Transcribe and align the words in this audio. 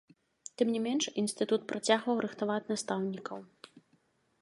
Тым 0.61 0.67
не 0.75 0.81
менш, 0.85 1.05
інстытут 1.23 1.67
працягваў 1.73 2.25
рыхтаваць 2.25 2.67
настаўнікаў. 2.73 3.39